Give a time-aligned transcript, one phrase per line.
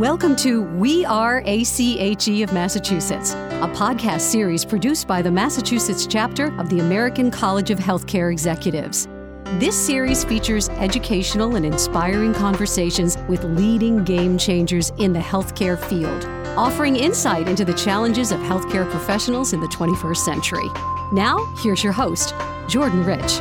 [0.00, 6.58] Welcome to We Are ACHE of Massachusetts, a podcast series produced by the Massachusetts chapter
[6.58, 9.08] of the American College of Healthcare Executives.
[9.58, 16.24] This series features educational and inspiring conversations with leading game changers in the healthcare field,
[16.56, 20.68] offering insight into the challenges of healthcare professionals in the 21st century.
[21.12, 22.32] Now, here's your host,
[22.70, 23.40] Jordan Rich.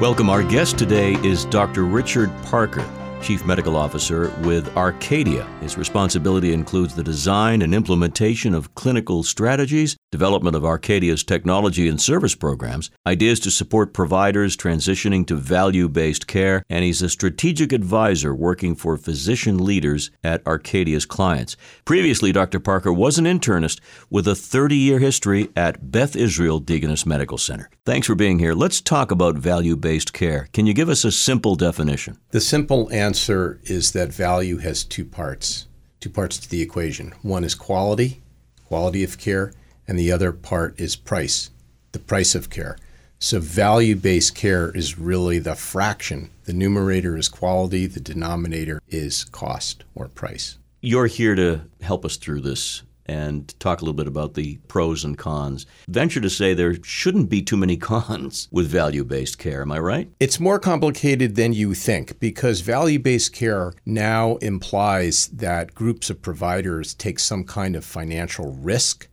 [0.00, 0.28] Welcome.
[0.28, 1.84] Our guest today is Dr.
[1.84, 2.84] Richard Parker.
[3.26, 5.48] Chief Medical Officer with Arcadia.
[5.60, 12.00] His responsibility includes the design and implementation of clinical strategies, development of Arcadia's technology and
[12.00, 17.72] service programs, ideas to support providers transitioning to value based care, and he's a strategic
[17.72, 21.56] advisor working for physician leaders at Arcadia's clients.
[21.84, 22.60] Previously, Dr.
[22.60, 27.70] Parker was an internist with a 30 year history at Beth Israel Deaconess Medical Center.
[27.84, 28.54] Thanks for being here.
[28.54, 30.46] Let's talk about value based care.
[30.52, 32.18] Can you give us a simple definition?
[32.30, 35.66] The simple answer is that value has two parts,
[36.00, 37.12] two parts to the equation.
[37.22, 38.20] One is quality,
[38.66, 39.52] quality of care,
[39.88, 41.50] and the other part is price,
[41.92, 42.76] the price of care.
[43.18, 46.30] So value based care is really the fraction.
[46.44, 50.58] The numerator is quality, the denominator is cost or price.
[50.82, 55.04] You're here to help us through this and talk a little bit about the pros
[55.04, 55.64] and cons.
[55.88, 59.78] Venture to say there shouldn't be too many cons with value based care, am I
[59.78, 60.10] right?
[60.20, 66.20] It's more complicated than you think because value based care now implies that groups of
[66.20, 69.08] providers take some kind of financial risk.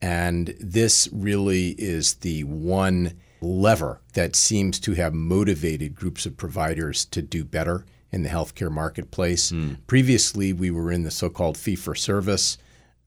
[0.00, 7.04] And this really is the one lever that seems to have motivated groups of providers
[7.06, 9.50] to do better in the healthcare marketplace.
[9.50, 9.78] Mm.
[9.86, 12.58] Previously, we were in the so called fee for service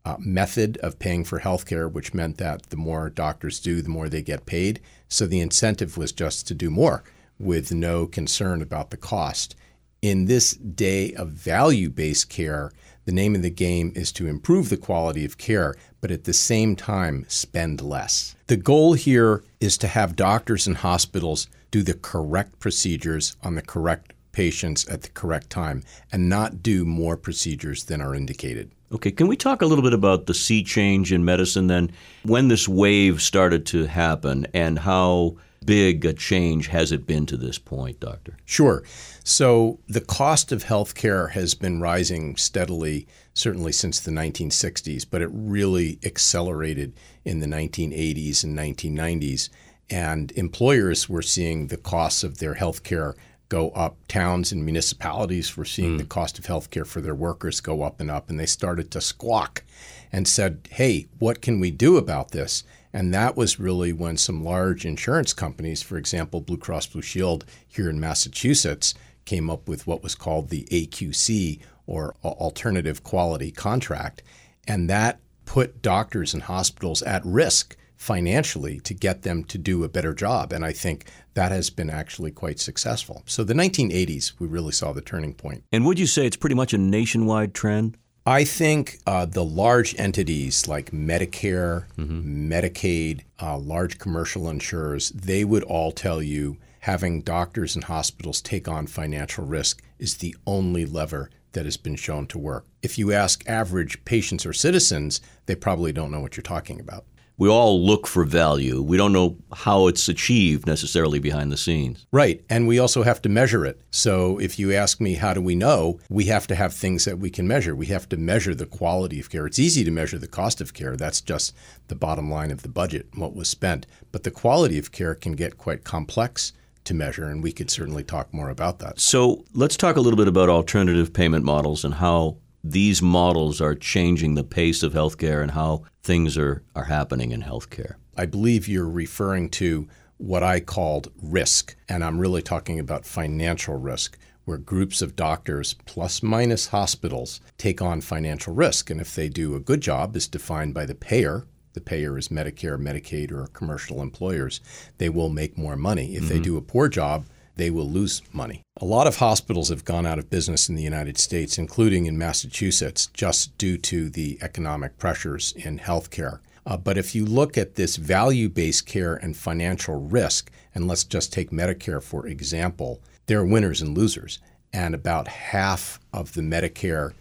[0.07, 4.07] uh, method of paying for healthcare, which meant that the more doctors do, the more
[4.07, 4.79] they get paid.
[5.09, 7.03] So the incentive was just to do more
[7.37, 9.53] with no concern about the cost.
[10.01, 12.71] In this day of value based care,
[13.03, 16.33] the name of the game is to improve the quality of care, but at the
[16.33, 18.35] same time, spend less.
[18.47, 23.61] The goal here is to have doctors and hospitals do the correct procedures on the
[23.61, 25.81] correct patients at the correct time
[26.11, 28.71] and not do more procedures than are indicated.
[28.91, 31.89] Okay, can we talk a little bit about the sea change in medicine then?
[32.21, 37.35] When this wave started to happen and how big a change has it been to
[37.35, 38.37] this point, Doctor?
[38.45, 38.83] Sure.
[39.23, 45.29] So the cost of healthcare has been rising steadily, certainly since the 1960s, but it
[45.33, 46.93] really accelerated
[47.25, 49.49] in the 1980s and 1990s.
[49.89, 53.15] And employers were seeing the costs of their healthcare
[53.49, 53.97] go up.
[54.07, 55.97] Towns and municipalities were seeing mm.
[55.99, 59.01] the cost of healthcare for their workers go up and up, and they started to
[59.01, 59.63] squawk
[60.11, 62.63] and said, Hey, what can we do about this?
[62.93, 67.45] And that was really when some large insurance companies, for example, Blue Cross Blue Shield
[67.67, 68.93] here in Massachusetts,
[69.25, 74.23] came up with what was called the AQC or Alternative Quality Contract.
[74.67, 79.89] And that put doctors and hospitals at risk financially to get them to do a
[79.89, 80.53] better job.
[80.53, 83.23] And I think that has been actually quite successful.
[83.25, 85.63] So the 1980s, we really saw the turning point.
[85.71, 87.97] And would you say it's pretty much a nationwide trend?
[88.25, 92.51] I think uh, the large entities like Medicare, mm-hmm.
[92.51, 98.67] Medicaid, uh, large commercial insurers, they would all tell you having doctors and hospitals take
[98.67, 102.65] on financial risk is the only lever that has been shown to work.
[102.81, 107.05] If you ask average patients or citizens, they probably don't know what you're talking about
[107.37, 108.81] we all look for value.
[108.81, 112.07] We don't know how it's achieved necessarily behind the scenes.
[112.11, 112.43] Right.
[112.49, 113.79] And we also have to measure it.
[113.91, 115.99] So if you ask me, how do we know?
[116.09, 117.75] We have to have things that we can measure.
[117.75, 119.45] We have to measure the quality of care.
[119.45, 120.95] It's easy to measure the cost of care.
[120.97, 121.55] That's just
[121.87, 123.85] the bottom line of the budget, what was spent.
[124.11, 126.53] But the quality of care can get quite complex
[126.85, 128.99] to measure, and we could certainly talk more about that.
[128.99, 132.37] So let's talk a little bit about alternative payment models and how
[132.71, 137.41] these models are changing the pace of healthcare and how things are, are happening in
[137.41, 137.95] healthcare.
[138.17, 143.75] I believe you're referring to what I called risk, and I'm really talking about financial
[143.75, 148.89] risk, where groups of doctors plus minus hospitals take on financial risk.
[148.89, 152.29] And if they do a good job, as defined by the payer, the payer is
[152.29, 154.61] Medicare, Medicaid, or commercial employers,
[154.97, 156.15] they will make more money.
[156.15, 156.29] If mm-hmm.
[156.29, 158.61] they do a poor job, they will lose money.
[158.79, 162.17] A lot of hospitals have gone out of business in the United States, including in
[162.17, 166.39] Massachusetts, just due to the economic pressures in healthcare.
[166.65, 171.03] Uh, but if you look at this value based care and financial risk, and let's
[171.03, 174.39] just take Medicare for example, there are winners and losers.
[174.73, 177.13] And about half of the Medicare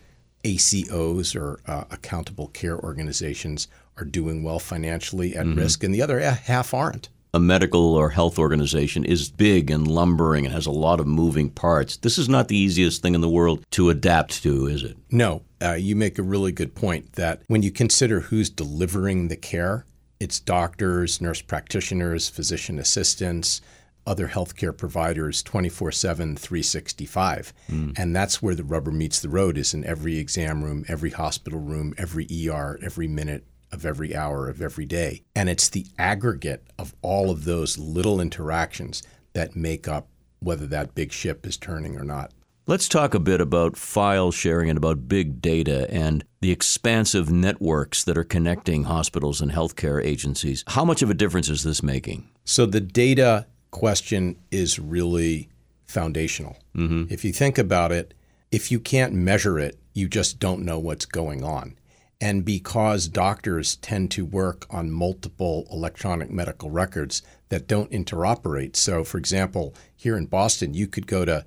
[0.45, 5.59] ACOs or uh, accountable care organizations are doing well financially at mm-hmm.
[5.59, 10.47] risk, and the other half aren't a medical or health organization is big and lumbering
[10.47, 11.99] and has a lot of moving parts.
[11.99, 14.97] This is not the easiest thing in the world to adapt to, is it?
[15.11, 15.43] No.
[15.63, 19.85] uh, you make a really good point that when you consider who's delivering the care,
[20.19, 23.61] it's doctors, nurse practitioners, physician assistants,
[24.07, 27.53] other healthcare providers 24 7, 365.
[27.69, 27.99] Mm.
[27.99, 31.61] And that's where the rubber meets the road is in every exam room, every hospital
[31.61, 33.45] room, every ER, every minute
[33.77, 35.23] of every hour of every day.
[35.37, 39.03] And it's the aggregate of all of those little interactions
[39.35, 40.09] that make up
[40.41, 42.33] whether that big ship is turning or not.
[42.69, 48.03] Let's talk a bit about file sharing and about big data and the expansive networks
[48.03, 50.65] that are connecting hospitals and healthcare agencies.
[50.67, 52.29] How much of a difference is this making?
[52.45, 55.49] So, the data question is really
[55.85, 56.57] foundational.
[56.75, 57.05] Mm-hmm.
[57.09, 58.15] If you think about it,
[58.51, 61.77] if you can't measure it, you just don't know what's going on.
[62.21, 68.75] And because doctors tend to work on multiple electronic medical records that don't interoperate.
[68.75, 71.45] So, for example, here in Boston, you could go to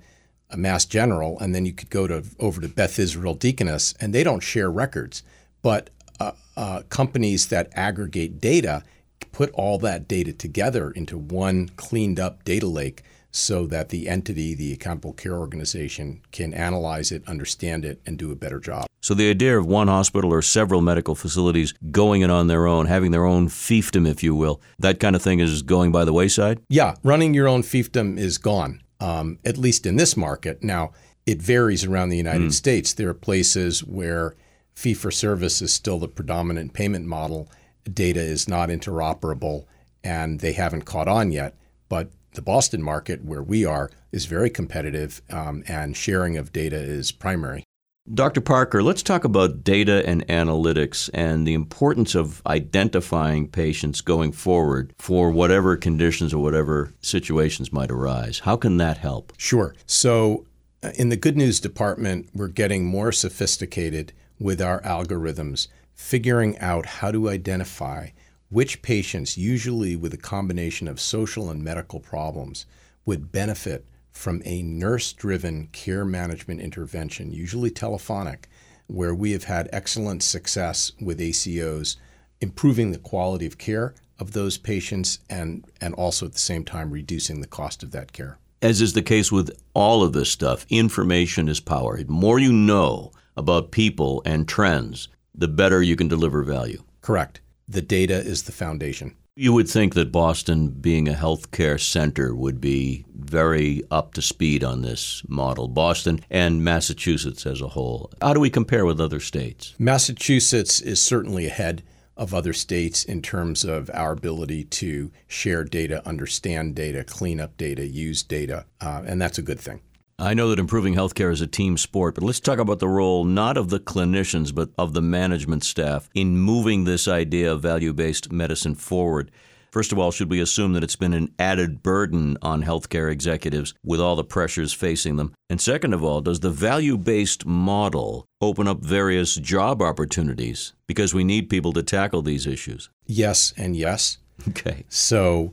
[0.48, 4.14] a Mass General and then you could go to over to Beth Israel Deaconess, and
[4.14, 5.22] they don't share records.
[5.62, 8.84] But uh, uh, companies that aggregate data
[9.32, 13.02] put all that data together into one cleaned up data lake
[13.32, 18.32] so that the entity, the accountable care organization, can analyze it, understand it, and do
[18.32, 18.89] a better job.
[19.00, 22.86] So the idea of one hospital or several medical facilities going it on their own,
[22.86, 26.12] having their own fiefdom, if you will, that kind of thing is going by the
[26.12, 26.60] wayside?
[26.68, 30.62] Yeah, running your own fiefdom is gone, um, at least in this market.
[30.62, 30.92] Now,
[31.24, 32.52] it varies around the United mm.
[32.52, 32.92] States.
[32.92, 34.36] There are places where
[34.74, 37.50] fee for service is still the predominant payment model
[37.90, 39.64] data is not interoperable
[40.04, 41.54] and they haven't caught on yet.
[41.88, 46.76] But the Boston market, where we are, is very competitive um, and sharing of data
[46.76, 47.64] is primary.
[48.12, 48.40] Dr.
[48.40, 54.92] Parker, let's talk about data and analytics and the importance of identifying patients going forward
[54.98, 58.40] for whatever conditions or whatever situations might arise.
[58.40, 59.32] How can that help?
[59.36, 59.76] Sure.
[59.86, 60.44] So,
[60.82, 66.86] uh, in the good news department, we're getting more sophisticated with our algorithms figuring out
[66.86, 68.08] how to identify
[68.48, 72.66] which patients, usually with a combination of social and medical problems,
[73.04, 78.48] would benefit from a nurse driven care management intervention, usually telephonic,
[78.86, 81.96] where we have had excellent success with ACOs
[82.40, 86.90] improving the quality of care of those patients and, and also at the same time
[86.90, 88.38] reducing the cost of that care.
[88.62, 92.02] As is the case with all of this stuff, information is power.
[92.02, 96.82] The more you know about people and trends, the better you can deliver value.
[97.00, 97.40] Correct.
[97.68, 99.14] The data is the foundation.
[99.36, 104.64] You would think that Boston, being a healthcare center, would be very up to speed
[104.64, 108.10] on this model, Boston and Massachusetts as a whole.
[108.20, 109.74] How do we compare with other states?
[109.78, 111.84] Massachusetts is certainly ahead
[112.16, 117.56] of other states in terms of our ability to share data, understand data, clean up
[117.56, 119.80] data, use data, uh, and that's a good thing.
[120.20, 123.24] I know that improving healthcare is a team sport, but let's talk about the role
[123.24, 127.94] not of the clinicians, but of the management staff in moving this idea of value
[127.94, 129.30] based medicine forward.
[129.72, 133.72] First of all, should we assume that it's been an added burden on healthcare executives
[133.82, 135.32] with all the pressures facing them?
[135.48, 141.14] And second of all, does the value based model open up various job opportunities because
[141.14, 142.90] we need people to tackle these issues?
[143.06, 144.18] Yes, and yes.
[144.48, 144.84] Okay.
[144.88, 145.52] So,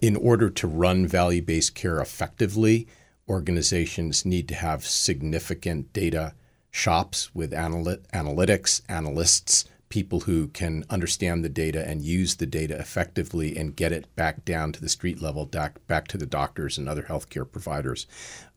[0.00, 2.86] in order to run value based care effectively,
[3.28, 6.34] organizations need to have significant data
[6.70, 13.56] shops with analytics, analysts, people who can understand the data and use the data effectively
[13.56, 16.88] and get it back down to the street level, back, back to the doctors and
[16.88, 18.06] other healthcare providers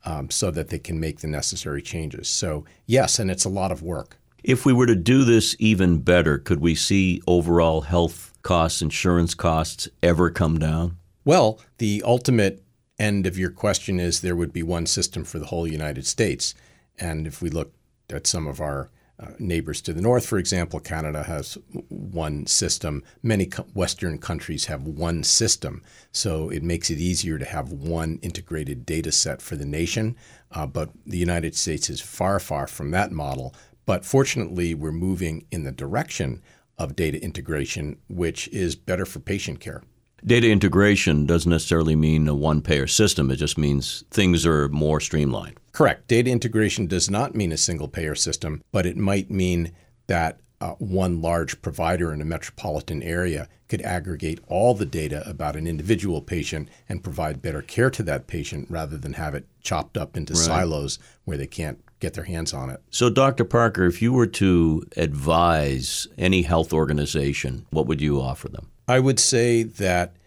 [0.05, 2.27] um, so that they can make the necessary changes.
[2.27, 4.17] So, yes, and it's a lot of work.
[4.43, 9.35] If we were to do this even better, could we see overall health costs, insurance
[9.35, 10.97] costs ever come down?
[11.23, 12.63] Well, the ultimate
[13.01, 16.53] end of your question is there would be one system for the whole United States.
[16.99, 17.73] And if we look
[18.09, 18.89] at some of our
[19.19, 21.57] uh, neighbors to the north, for example, Canada has
[21.89, 23.03] one system.
[23.23, 25.83] Many co- Western countries have one system.
[26.11, 30.15] So it makes it easier to have one integrated data set for the nation.
[30.51, 33.55] Uh, but the United States is far, far from that model.
[33.85, 36.41] But fortunately, we're moving in the direction
[36.77, 39.83] of data integration, which is better for patient care.
[40.25, 44.99] Data integration doesn't necessarily mean a one payer system, it just means things are more
[44.99, 45.59] streamlined.
[45.71, 46.07] Correct.
[46.07, 49.71] Data integration does not mean a single payer system, but it might mean
[50.07, 55.55] that uh, one large provider in a metropolitan area could aggregate all the data about
[55.55, 59.97] an individual patient and provide better care to that patient rather than have it chopped
[59.97, 60.41] up into right.
[60.43, 62.81] silos where they can't get their hands on it.
[62.89, 63.45] So, Dr.
[63.45, 68.67] Parker, if you were to advise any health organization, what would you offer them?
[68.91, 70.17] I would say that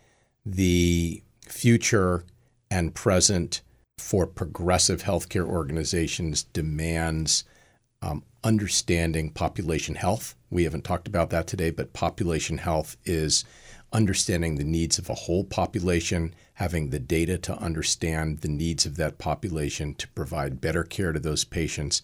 [0.47, 2.25] the future
[2.71, 3.61] and present
[3.99, 7.45] for progressive healthcare organizations demands
[8.01, 10.35] um, understanding population health.
[10.49, 13.45] We haven't talked about that today, but population health is
[13.93, 18.97] understanding the needs of a whole population, having the data to understand the needs of
[18.97, 22.01] that population to provide better care to those patients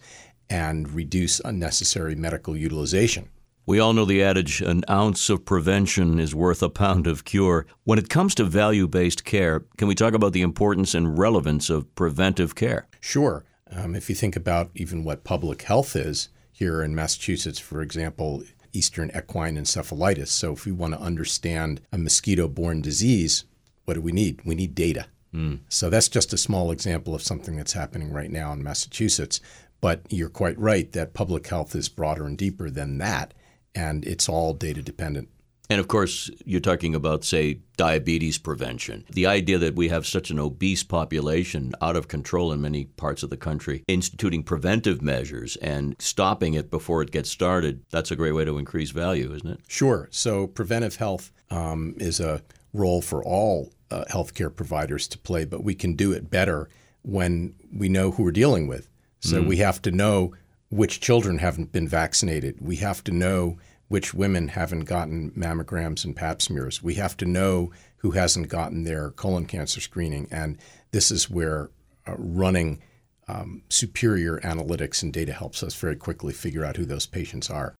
[0.47, 3.29] and reduce unnecessary medical utilization.
[3.65, 7.67] We all know the adage, an ounce of prevention is worth a pound of cure.
[7.83, 11.69] When it comes to value based care, can we talk about the importance and relevance
[11.69, 12.87] of preventive care?
[12.99, 13.45] Sure.
[13.69, 18.43] Um, if you think about even what public health is, here in Massachusetts, for example,
[18.73, 20.27] Eastern equine encephalitis.
[20.27, 23.45] So, if we want to understand a mosquito borne disease,
[23.85, 24.41] what do we need?
[24.45, 25.07] We need data.
[25.33, 25.59] Mm.
[25.69, 29.41] So, that's just a small example of something that's happening right now in Massachusetts.
[29.81, 33.33] But you're quite right that public health is broader and deeper than that
[33.75, 35.29] and it's all data dependent.
[35.71, 39.05] And of course, you're talking about, say, diabetes prevention.
[39.09, 43.23] The idea that we have such an obese population out of control in many parts
[43.23, 48.17] of the country, instituting preventive measures and stopping it before it gets started, that's a
[48.17, 49.61] great way to increase value, isn't it?
[49.69, 50.09] Sure.
[50.11, 52.41] So, preventive health um, is a
[52.73, 56.67] role for all uh, healthcare providers to play, but we can do it better
[57.03, 58.89] when we know who we're dealing with.
[59.21, 59.47] So, mm.
[59.47, 60.33] we have to know
[60.71, 62.57] which children haven't been vaccinated.
[62.61, 63.57] We have to know
[63.89, 66.81] which women haven't gotten mammograms and pap smears.
[66.81, 70.29] We have to know who hasn't gotten their colon cancer screening.
[70.31, 70.57] And
[70.91, 71.71] this is where
[72.07, 72.81] uh, running
[73.27, 77.75] um, superior analytics and data helps us very quickly figure out who those patients are.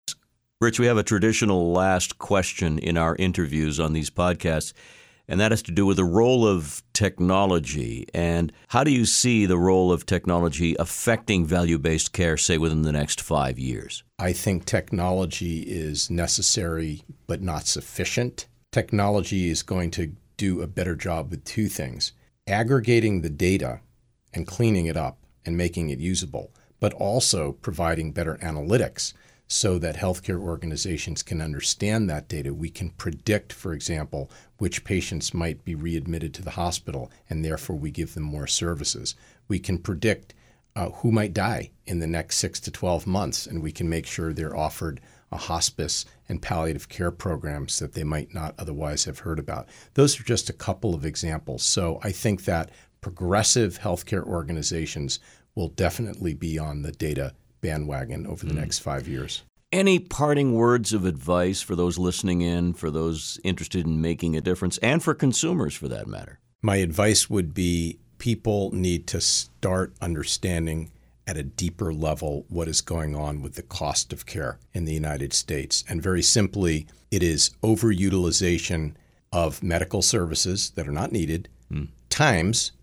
[0.59, 4.73] Rich, we have a traditional last question in our interviews on these podcasts
[5.31, 8.05] and that has to do with the role of technology.
[8.13, 12.81] And how do you see the role of technology affecting value based care, say, within
[12.81, 14.03] the next five years?
[14.19, 18.47] I think technology is necessary but not sufficient.
[18.73, 22.11] Technology is going to do a better job with two things
[22.45, 23.79] aggregating the data
[24.33, 29.13] and cleaning it up and making it usable, but also providing better analytics
[29.51, 32.53] so that healthcare organizations can understand that data.
[32.53, 37.75] We can predict, for example, which patients might be readmitted to the hospital, and therefore
[37.75, 39.13] we give them more services.
[39.49, 40.33] We can predict
[40.73, 44.05] uh, who might die in the next six to 12 months, and we can make
[44.05, 45.01] sure they're offered
[45.33, 49.67] a hospice and palliative care programs that they might not otherwise have heard about.
[49.95, 51.61] Those are just a couple of examples.
[51.63, 55.19] So I think that progressive healthcare organizations
[55.55, 58.57] will definitely be on the data bandwagon over the mm.
[58.57, 59.43] next five years.
[59.71, 64.41] Any parting words of advice for those listening in, for those interested in making a
[64.41, 66.39] difference, and for consumers for that matter?
[66.61, 70.91] My advice would be people need to start understanding
[71.25, 74.93] at a deeper level what is going on with the cost of care in the
[74.93, 75.83] United States.
[75.87, 78.95] And very simply, it is overutilization
[79.31, 81.87] of medical services that are not needed mm.
[82.09, 82.73] times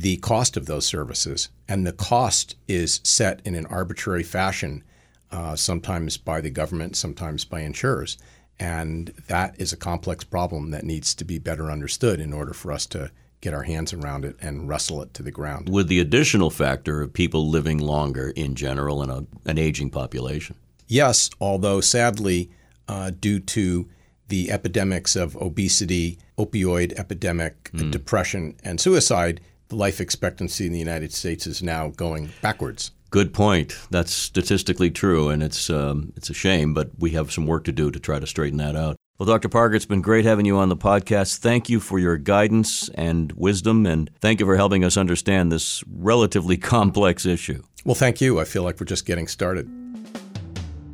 [0.00, 1.48] the cost of those services.
[1.68, 4.82] And the cost is set in an arbitrary fashion,
[5.30, 8.18] uh, sometimes by the government, sometimes by insurers.
[8.58, 12.72] And that is a complex problem that needs to be better understood in order for
[12.72, 13.10] us to
[13.40, 15.68] get our hands around it and wrestle it to the ground.
[15.68, 20.56] With the additional factor of people living longer in general and a, an aging population.
[20.88, 22.50] Yes, although sadly,
[22.88, 23.88] uh, due to
[24.28, 27.90] the epidemics of obesity, opioid epidemic, mm.
[27.90, 32.90] depression, and suicide, the life expectancy in the United States is now going backwards.
[33.10, 33.78] Good point.
[33.90, 37.72] That's statistically true, and it's um, it's a shame, but we have some work to
[37.72, 38.96] do to try to straighten that out.
[39.18, 39.48] Well, Dr.
[39.48, 41.36] Parker, it's been great having you on the podcast.
[41.36, 45.84] Thank you for your guidance and wisdom, and thank you for helping us understand this
[45.88, 47.62] relatively complex issue.
[47.84, 48.40] Well, thank you.
[48.40, 49.70] I feel like we're just getting started.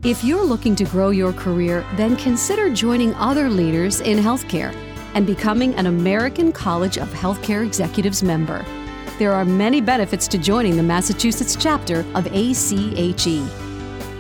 [0.03, 4.75] If you're looking to grow your career, then consider joining other leaders in healthcare
[5.15, 8.65] and becoming an American College of Healthcare Executives member.
[9.19, 13.45] There are many benefits to joining the Massachusetts chapter of ACHE.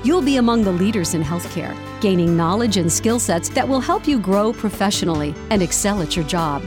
[0.02, 4.06] You'll be among the leaders in healthcare, gaining knowledge and skill sets that will help
[4.08, 6.62] you grow professionally and excel at your job.